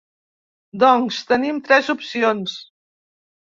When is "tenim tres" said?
1.33-1.93